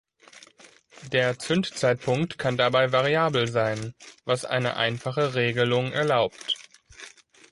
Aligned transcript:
Der 1.11 1.37
Zündzeitpunkt 1.37 2.39
kann 2.39 2.57
dabei 2.57 2.91
variabel 2.91 3.47
sein, 3.47 3.93
was 4.25 4.45
eine 4.45 4.75
einfache 4.75 5.35
Regelung 5.35 5.91
erlaubt. 5.91 6.55